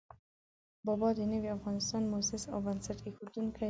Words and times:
بابا 0.85 1.09
د 1.15 1.19
نوي 1.31 1.49
افغانستان 1.57 2.01
مؤسس 2.11 2.43
او 2.53 2.59
بنسټ 2.65 2.97
اېښودونکی 3.05 3.47
دی. 3.53 3.59